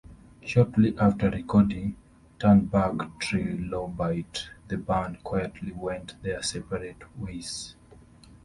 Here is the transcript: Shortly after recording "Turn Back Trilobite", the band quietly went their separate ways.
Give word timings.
Shortly 0.43 0.97
after 0.97 1.29
recording 1.29 1.95
"Turn 2.39 2.65
Back 2.65 2.95
Trilobite", 3.19 4.49
the 4.67 4.77
band 4.77 5.23
quietly 5.23 5.73
went 5.73 6.19
their 6.23 6.41
separate 6.41 7.03
ways. 7.19 7.75